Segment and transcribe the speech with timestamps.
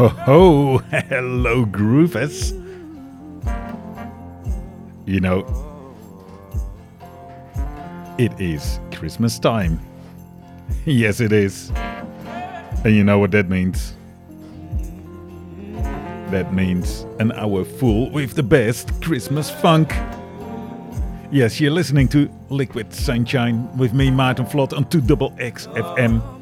[0.00, 0.78] ho ho!
[1.10, 2.56] Hello, Groovers!
[5.04, 5.44] You know,
[8.16, 9.78] it is Christmas time.
[10.86, 11.70] yes, it is.
[12.82, 13.94] And you know what that means?
[16.30, 19.92] That means an hour full with the best Christmas funk.
[21.30, 26.39] Yes, you're listening to Liquid Sunshine with me, Maarten Vlot, on 2xfm FM.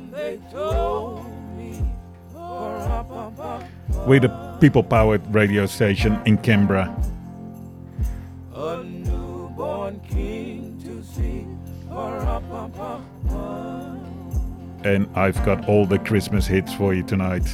[4.09, 6.89] We're the people powered radio station in Canberra.
[14.83, 17.47] And I've got all the Christmas hits for you tonight.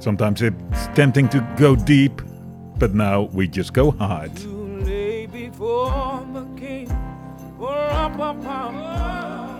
[0.00, 2.20] Sometimes it's tempting to go deep,
[2.76, 4.32] but now we just go hard.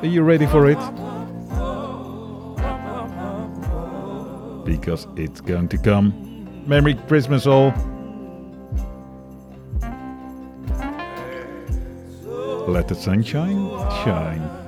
[0.05, 0.77] Are you ready for it?
[4.67, 6.63] Because it's going to come.
[6.67, 7.73] Merry Christmas, all.
[12.69, 13.57] Let the sunshine
[14.05, 14.64] shine.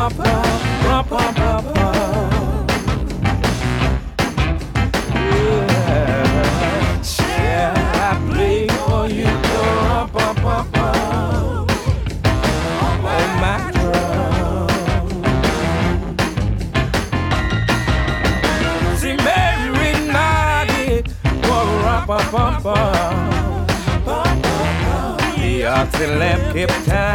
[0.00, 0.50] bumper.
[25.36, 27.09] The oxen left Cape Town.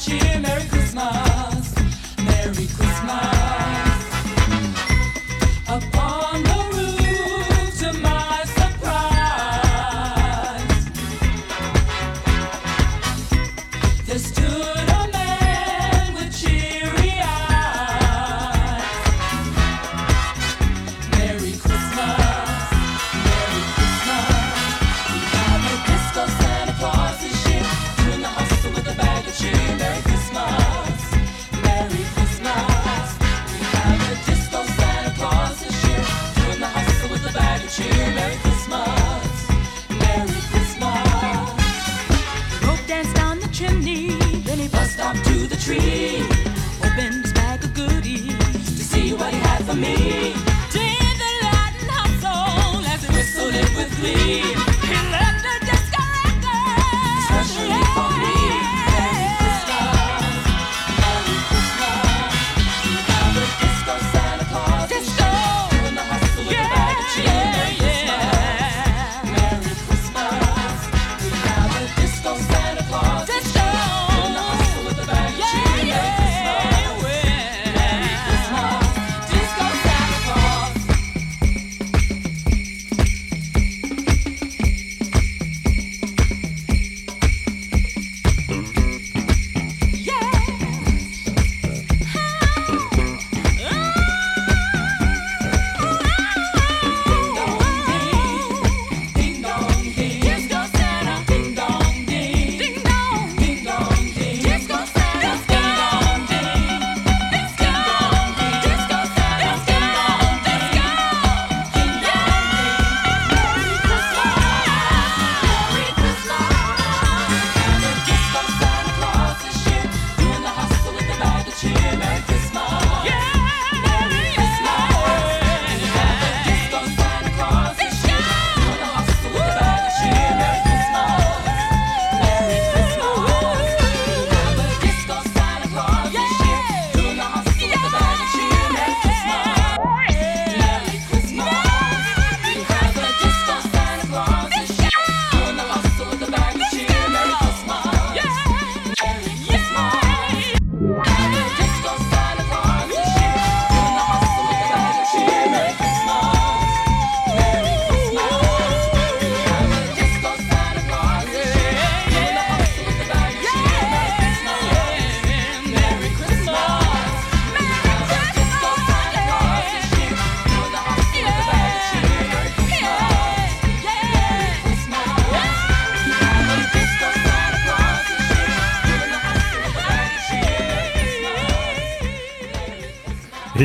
[0.00, 0.40] Cheer.
[0.40, 1.74] Merry Christmas,
[2.24, 3.59] Merry Christmas.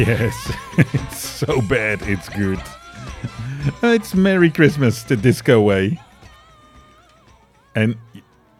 [0.05, 2.61] Yes, it's so bad, it's good.
[3.81, 5.99] It's Merry Christmas the disco way.
[7.73, 7.97] And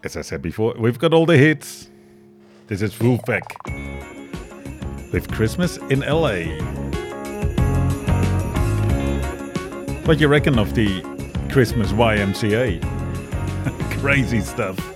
[0.04, 1.92] as I said before, we've got all the hits.
[2.66, 3.44] This is Vulfpeck
[5.14, 6.58] with Christmas in LA.
[10.06, 11.02] What you reckon of the
[11.52, 12.82] Christmas YMCA?
[14.02, 14.95] Crazy stuff.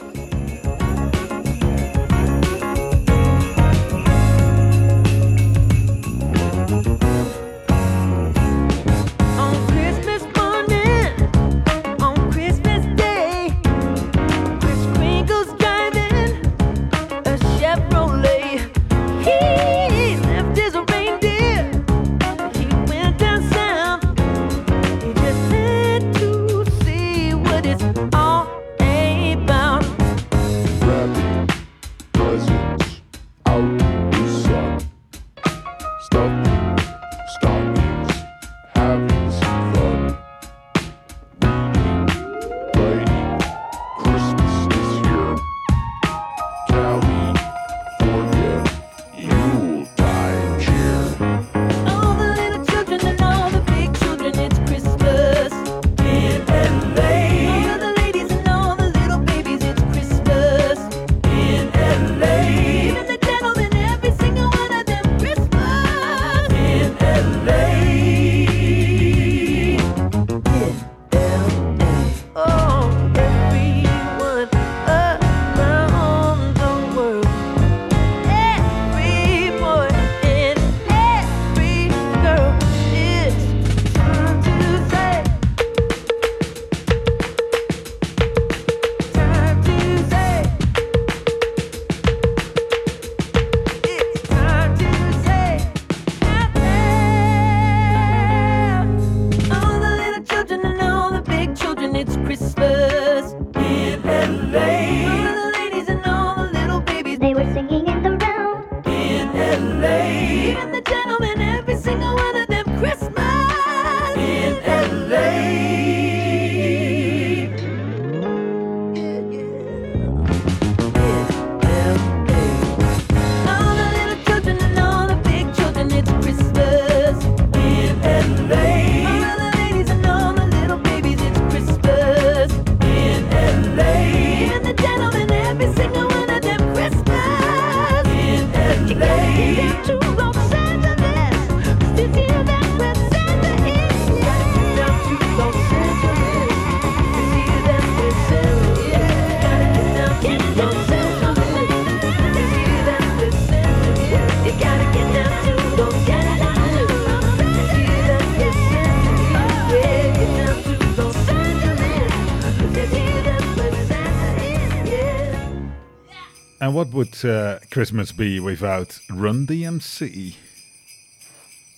[167.25, 170.35] uh, Christmas be without Run DMC.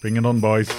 [0.01, 0.69] Bring it on, boys.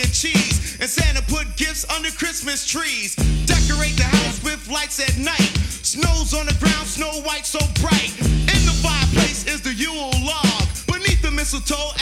[0.00, 0.76] and cheese.
[0.80, 3.14] And Santa put gifts under Christmas trees.
[3.46, 5.52] Decorate the house with lights at night.
[5.82, 8.12] Snow's on the ground, snow white so bright.
[8.20, 10.64] In the fireplace is the Yule log.
[10.86, 11.92] Beneath the mistletoe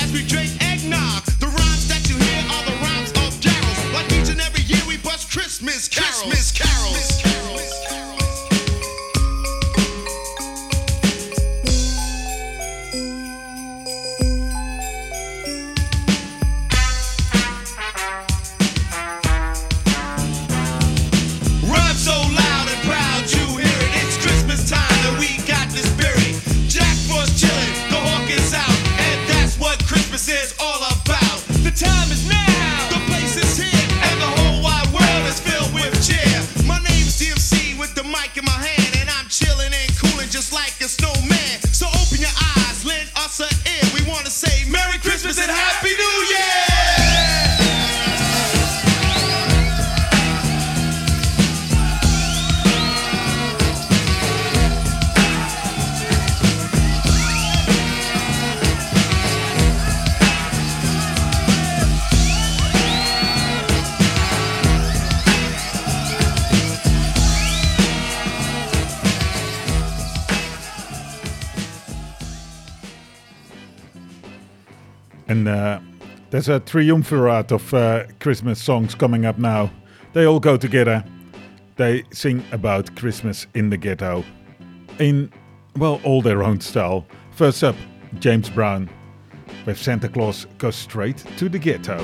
[76.40, 79.70] there's a triumvirate of uh, Christmas songs coming up now.
[80.14, 81.04] They all go together.
[81.76, 84.24] They sing about Christmas in the ghetto.
[84.98, 85.30] In,
[85.76, 87.06] well, all their own style.
[87.32, 87.76] First up,
[88.20, 88.88] James Brown
[89.66, 91.98] with Santa Claus Goes Straight to the Ghetto.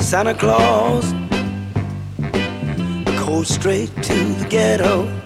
[0.00, 1.12] Santa Claus
[3.24, 5.25] goes straight to the ghetto.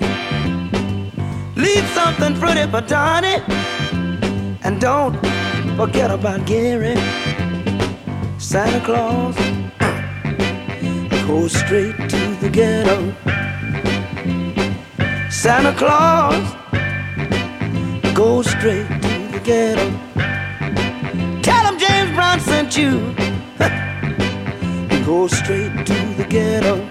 [1.61, 3.37] Leave something pretty for Donnie.
[4.63, 5.13] And don't
[5.77, 6.95] forget about Gary.
[8.39, 9.35] Santa Claus
[11.27, 13.13] goes straight to the ghetto.
[15.29, 16.43] Santa Claus
[18.15, 19.87] goes straight to the ghetto.
[21.43, 23.13] Tell him James Brown sent you.
[25.05, 26.90] Go straight to the ghetto.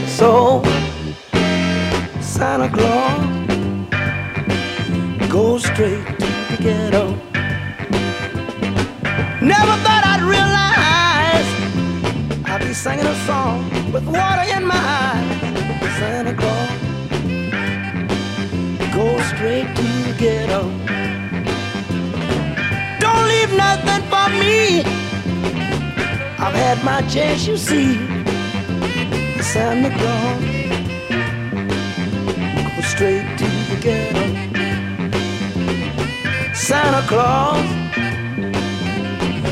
[0.21, 0.61] so.
[2.21, 3.21] Santa Claus,
[5.27, 7.05] go straight to the ghetto.
[9.53, 11.49] Never thought I'd realize
[12.51, 13.57] I'd be singing a song
[13.91, 15.27] with water in my eyes.
[15.97, 16.69] Santa Claus,
[18.93, 20.61] go straight to the ghetto.
[23.03, 24.83] Don't leave nothing for me.
[26.45, 28.10] I've had my chance, you see.
[29.53, 30.43] Santa Claus,
[32.75, 34.25] go straight to the ghetto.
[36.53, 37.67] Santa Claus,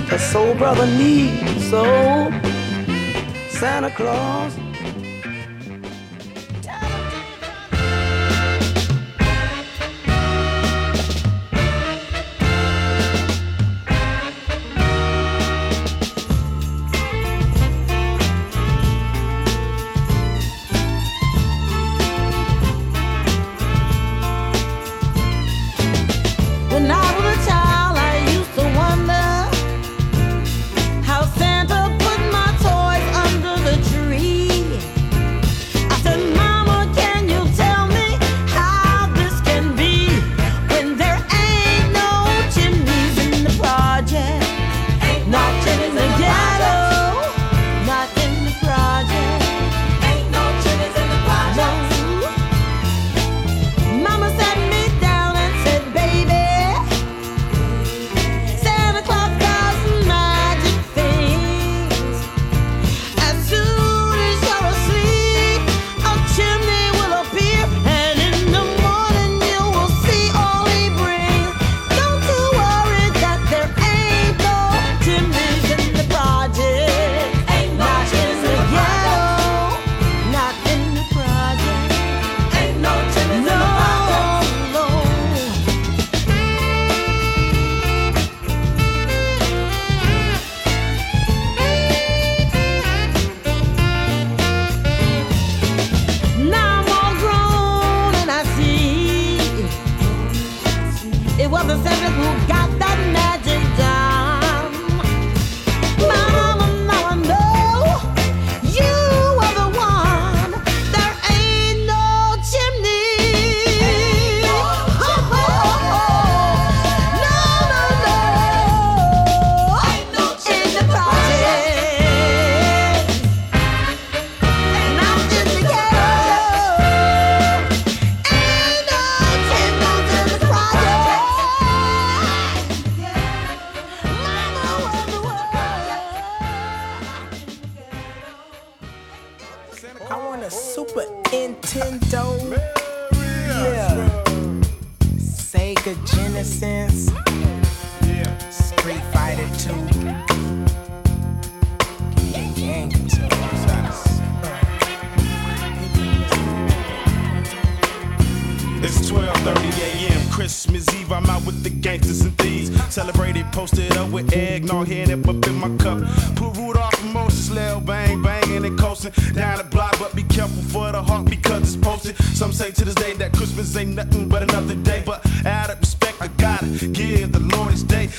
[0.10, 1.84] the soul brother needs so.
[3.50, 4.49] Santa Claus.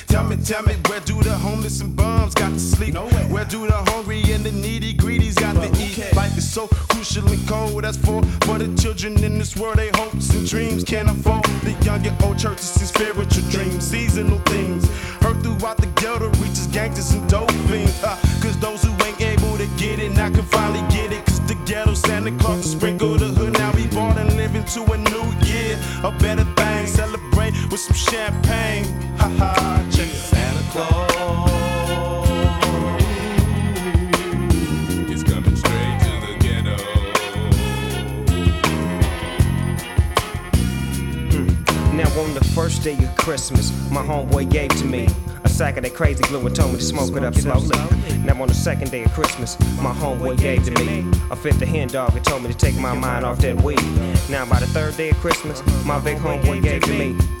[0.07, 2.93] Tell me, tell me, where do the homeless and bums got to sleep?
[2.93, 3.25] Nowhere.
[3.25, 5.97] Where do the hungry and the needy greedies got to eat?
[6.15, 7.83] Life is so crucial and cold.
[7.83, 9.77] That's for for the children in this world.
[9.77, 14.39] They hopes and dreams can't afford the young and old churches and spiritual dreams, seasonal
[14.39, 14.89] things.
[15.21, 18.03] Heard throughout the ghetto reaches gangsters and dope fiends.
[18.03, 21.25] Uh, Cause those who ain't able to get it now can finally get it.
[21.25, 23.53] Cause the ghetto Santa Claus will sprinkle the hood.
[23.53, 25.79] Now we born and living to a new year.
[26.03, 26.45] A better
[27.71, 28.83] with some champagne.
[29.17, 29.87] Ha ha.
[29.91, 30.15] Check it.
[30.15, 31.07] Santa Claus.
[35.09, 36.75] It's coming straight to the ghetto.
[41.31, 41.95] Hmm.
[41.95, 45.07] Now on the first day of Christmas, my homeboy gave to me
[45.45, 47.69] a sack of that crazy glue and told me to smoke it up slowly.
[48.25, 51.69] Now on the second day of Christmas, my homeboy gave to me a fifth of
[51.69, 53.81] hen dog and told me to take my mind off that weed.
[54.29, 57.40] Now by the third day of Christmas, my big homeboy gave to me a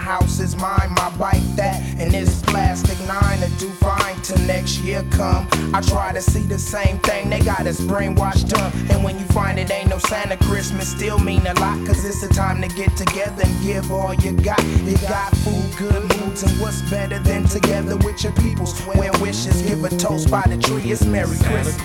[0.00, 0.90] house is mine.
[0.96, 5.46] My bike that and this plastic nine to do fine till next year come.
[5.74, 8.74] I try to see the same thing, they got us brainwashed up.
[8.90, 11.78] And when you find it ain't no Santa Christmas, still mean a lot.
[11.86, 14.62] Cause it's the time to get together and give all you got.
[14.84, 18.78] You got food, good moods, and what's better than together with your peoples?
[18.80, 21.76] Where wishes give a toast by the tree, it's Merry Christmas.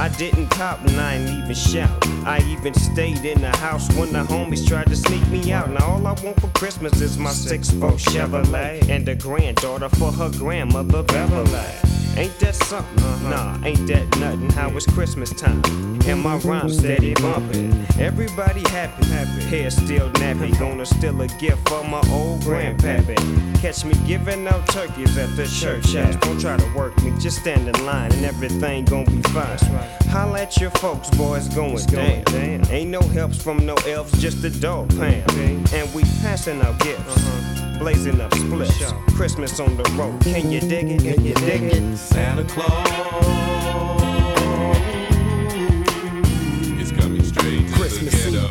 [0.00, 1.90] I didn't cop and I ain't even shout.
[2.24, 5.68] I even stayed in the house when the homies tried to sneak me out.
[5.68, 10.10] Now all I want for Christmas is my six foot Chevrolet and a granddaughter for
[10.10, 11.50] her grandmother Beverly.
[12.16, 13.28] Ain't that something?
[13.28, 14.48] Nah, ain't that nothing.
[14.48, 17.72] How it's Christmas time and my rhyme steady bumping.
[17.98, 19.42] Everybody happy, happy.
[19.44, 23.60] Hair still nappy, gonna steal a gift from my old grandpappy.
[23.60, 26.16] Catch me giving out turkeys at the church house.
[26.16, 29.58] Don't try to work me, just stand in line and everything gon' be fine.
[30.08, 32.24] Holla at your folks, boys going down.
[32.70, 35.30] Ain't no helps from no elves, just the dog pound.
[35.72, 37.16] And we passing out gifts.
[37.16, 37.78] Uh-huh.
[37.78, 40.20] Blazing up splits, Christmas on the road.
[40.20, 41.00] Can you dig it?
[41.00, 41.96] Can you dig it?
[41.96, 43.30] Santa Claus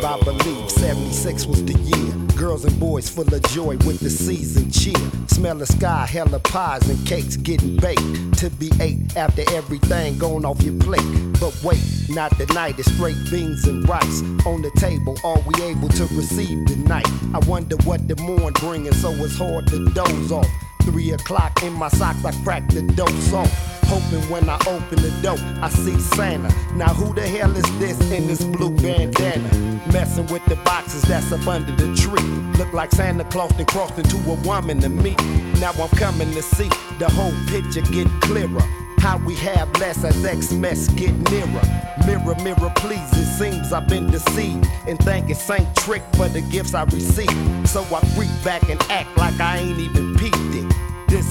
[0.01, 0.07] The.
[0.07, 2.37] I believe 76 was the year.
[2.37, 4.95] Girls and boys full of joy with the season cheer.
[5.27, 10.45] Smell the sky, hella pies and cakes getting baked to be ate after everything gone
[10.45, 11.03] off your plate.
[11.39, 15.17] But wait, not tonight, it's straight beans and rice on the table.
[15.23, 17.07] Are we able to receive tonight?
[17.33, 20.47] I wonder what the morn bringing, so it's hard to doze off.
[20.83, 23.49] Three o'clock in my socks, I crack the dope song.
[23.89, 26.53] Hoping when I open the door, I see Santa.
[26.75, 29.49] Now who the hell is this in this blue bandana?
[29.91, 32.21] Messing with the boxes that's up under the tree.
[32.59, 35.15] Look like Santa Claus then crossed into a woman to me.
[35.59, 38.61] Now I'm coming to see the whole picture get clearer.
[38.99, 41.61] How we have less as X-Mess get nearer.
[42.05, 44.67] Mirror, mirror, please, it seems I've been deceived.
[44.87, 47.67] And thanking Saint Trick for the gifts I received.
[47.67, 50.58] So I freak back and act like I ain't even peeped.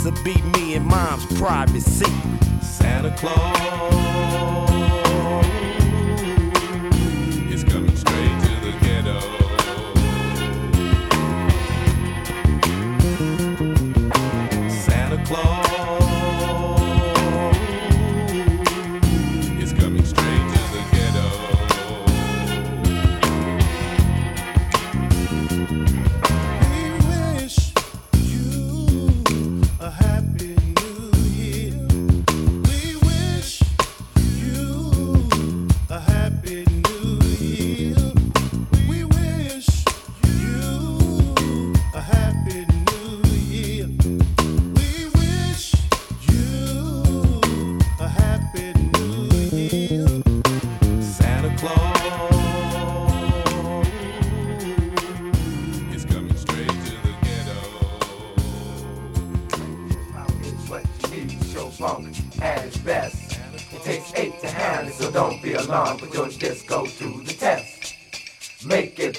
[0.08, 2.62] This'll be me and mom's private secret.
[2.62, 3.58] Santa Claus
[7.52, 9.20] is coming straight to the ghetto.
[14.70, 15.67] Santa Claus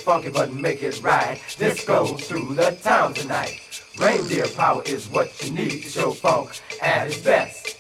[0.10, 1.40] funky, but make it right.
[1.60, 3.62] Disco through the town tonight.
[4.00, 7.78] Reindeer power is what you need to show funk at its best.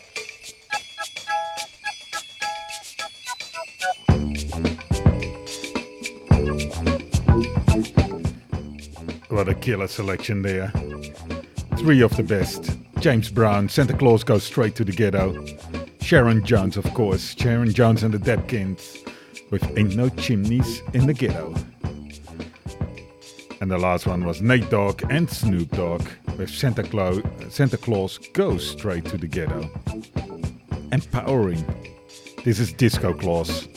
[9.29, 10.71] What a killer selection there.
[11.77, 12.77] Three of the best.
[12.99, 15.43] James Brown, Santa Claus Goes Straight to the Ghetto.
[15.99, 17.35] Sharon Jones, of course.
[17.39, 18.99] Sharon Jones and the Dap-Kings
[19.49, 21.55] with Ain't No Chimneys in the Ghetto.
[23.61, 28.17] And the last one was Nate Dogg and Snoop Dogg with Santa Claus, Santa Claus
[28.33, 29.69] Goes Straight to the Ghetto.
[30.93, 31.65] Empowering.
[32.45, 33.67] This is Disco Claus.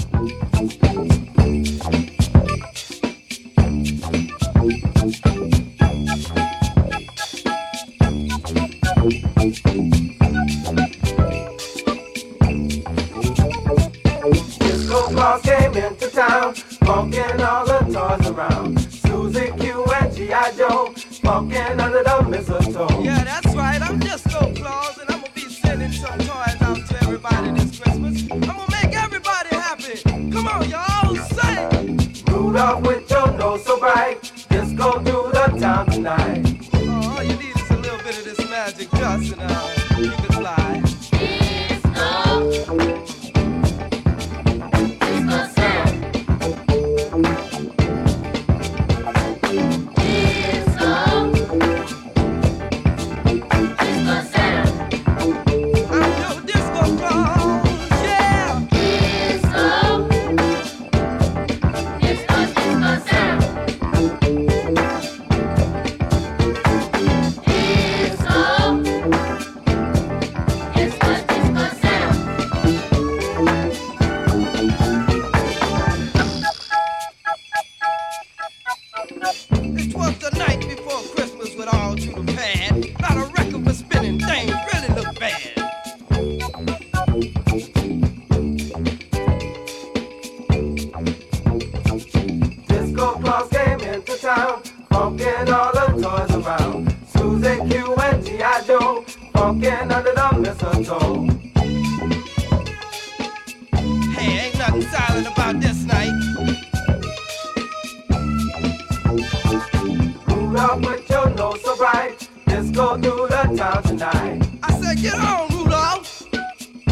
[112.72, 114.48] Disco through the town tonight.
[114.62, 116.22] I said, get on, Rudolph.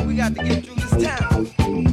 [0.06, 1.89] We got to get through this town.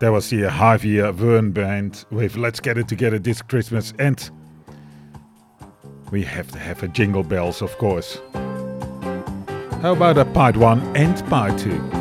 [0.00, 3.92] That was the Harvey Averne band with Let's Get It Together this Christmas.
[3.98, 4.30] And
[6.10, 8.18] we have to have a jingle bells, of course.
[9.82, 11.99] How about a part one and part two?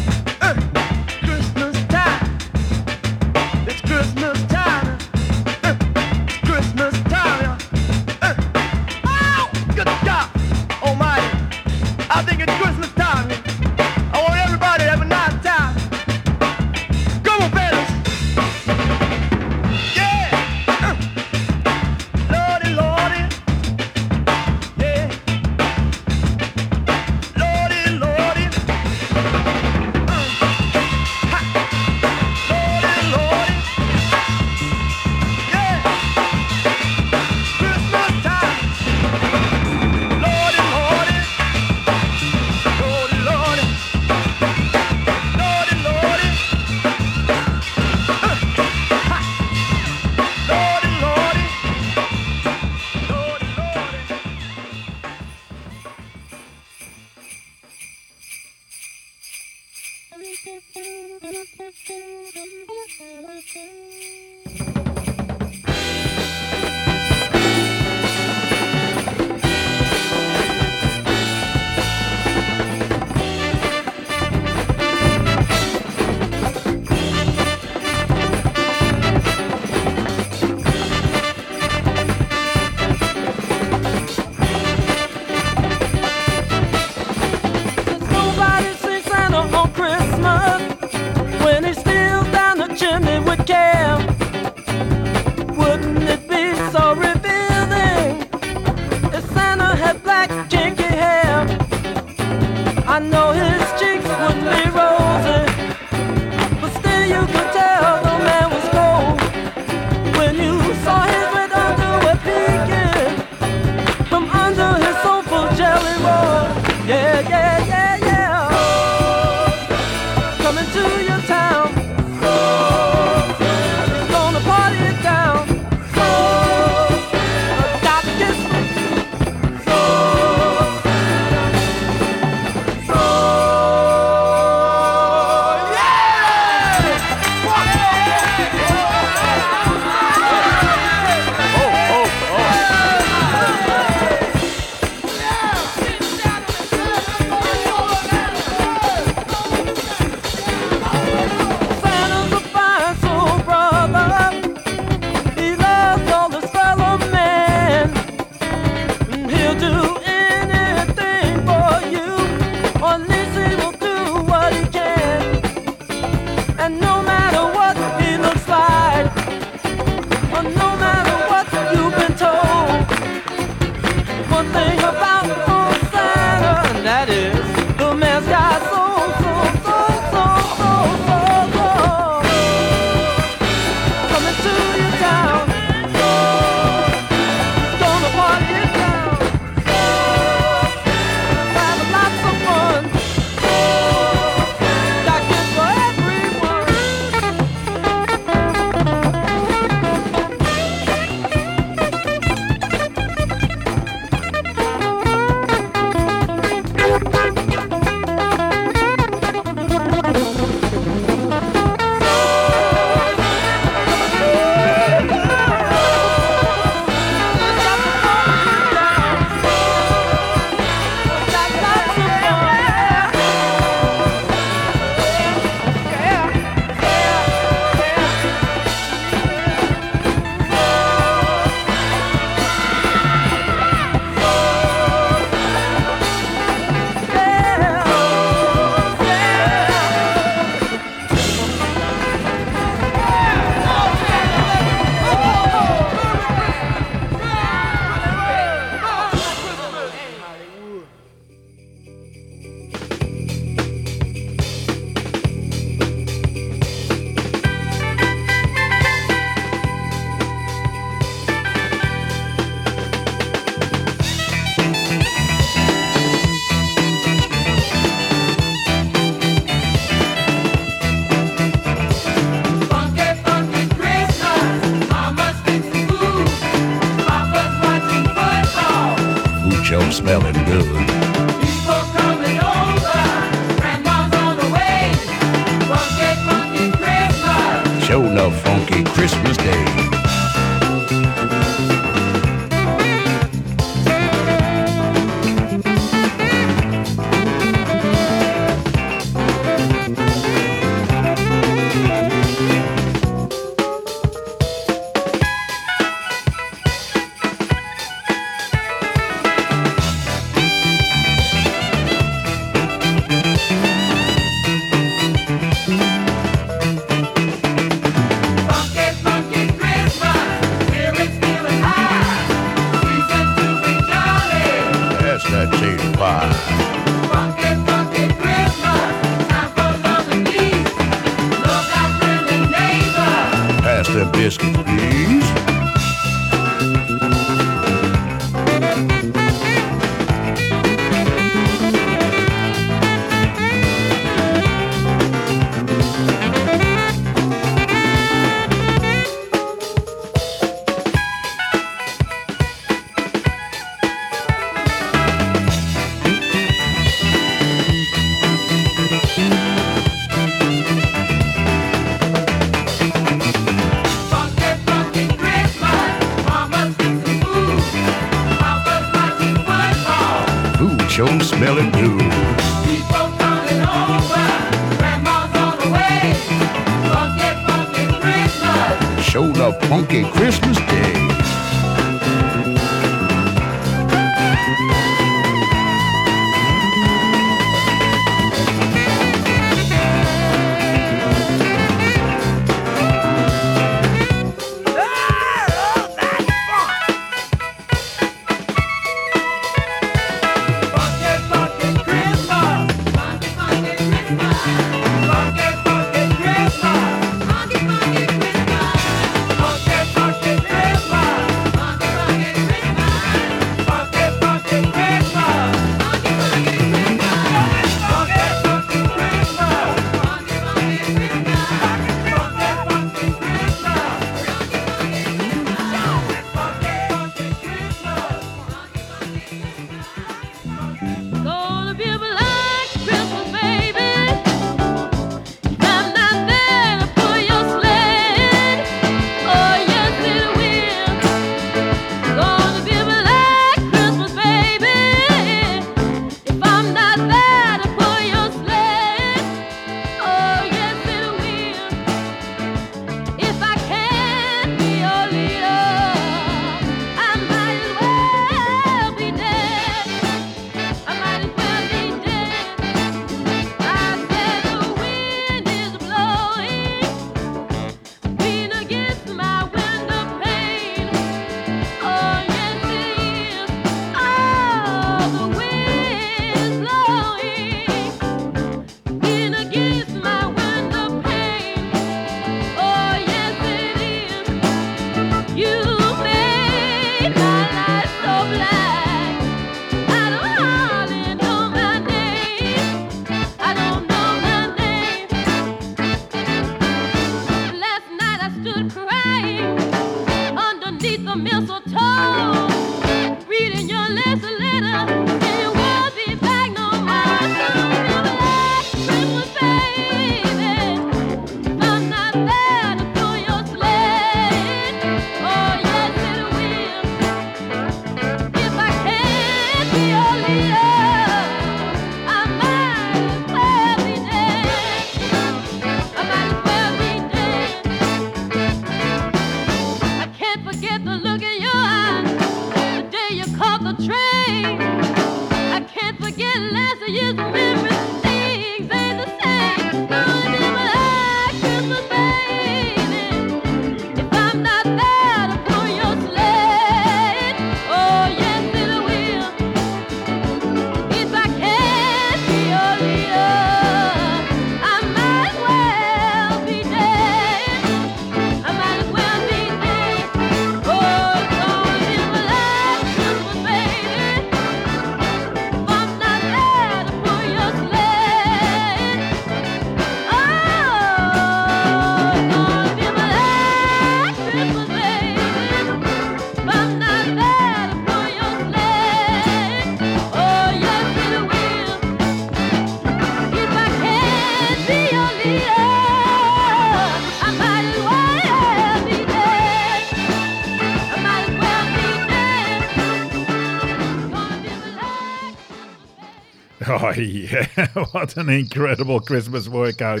[597.92, 600.00] What an incredible Christmas workout.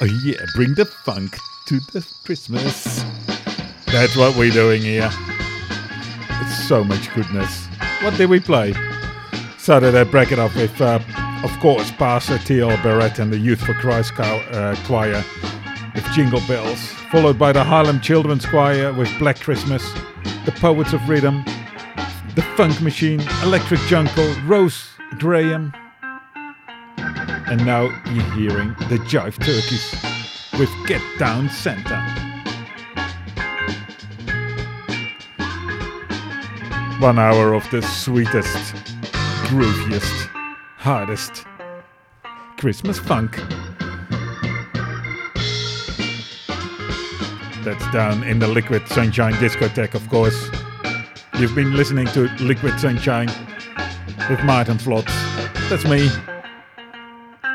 [0.00, 1.36] Oh, yeah, bring the funk
[1.66, 3.04] to the Christmas.
[3.86, 5.10] That's what we're doing here.
[5.12, 7.66] It's so much goodness.
[8.02, 8.74] What did we play?
[9.58, 11.00] Started that bracket off with, uh,
[11.44, 12.68] of course, Pastor T.L.
[12.82, 15.22] Barrett and the Youth for Christ uh, Choir
[15.94, 16.80] with Jingle Bells,
[17.10, 19.82] followed by the Harlem Children's Choir with Black Christmas,
[20.46, 21.44] the Poets of Rhythm,
[22.36, 24.88] the Funk Machine, Electric Jungle, Rose
[25.18, 25.72] Graham,
[27.50, 27.82] and now
[28.12, 29.92] you're hearing the Jive Turkeys
[30.58, 32.00] with Get Down Santa.
[37.00, 38.74] One hour of the sweetest,
[39.50, 40.28] grooviest,
[40.76, 41.44] hardest
[42.56, 43.36] Christmas funk.
[47.64, 50.50] That's down in the Liquid Sunshine Discotheque, of course.
[51.36, 53.26] You've been listening to Liquid Sunshine
[54.28, 55.10] with Maarten Vlots.
[55.68, 56.08] That's me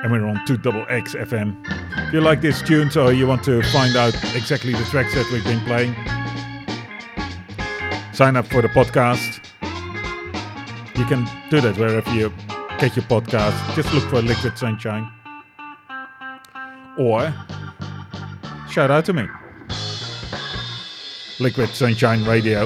[0.06, 2.08] and we're on 2XX FM.
[2.08, 5.28] If you like this tune or you want to find out exactly the tracks that
[5.32, 5.96] we've been playing,
[8.14, 9.44] sign up for the podcast.
[10.96, 12.32] You can do that wherever you
[12.78, 13.76] get your podcast.
[13.76, 15.12] Just look for Liquid Sunshine.
[17.00, 17.34] Or
[18.70, 19.28] shout out to me.
[21.40, 22.66] Liquid Sunshine Radio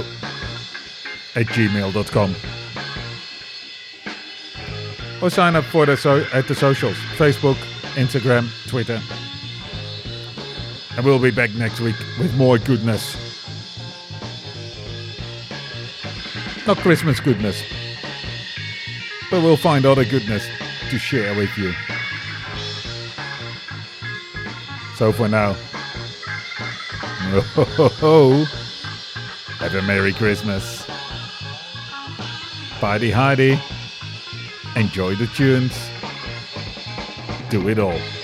[1.35, 2.58] at gmail.com.
[5.21, 7.57] Or sign up for the so- at the socials Facebook,
[7.95, 9.01] Instagram, Twitter.
[10.95, 13.15] And we'll be back next week with more goodness.
[16.67, 17.63] Not Christmas goodness,
[19.31, 20.45] but we'll find other goodness
[20.89, 21.73] to share with you.
[24.95, 25.55] So for now,
[28.01, 28.45] oh,
[29.59, 30.85] have a Merry Christmas.
[32.79, 33.59] Party hardy.
[34.75, 35.89] Enjoy the tunes.
[37.49, 38.18] Do it all.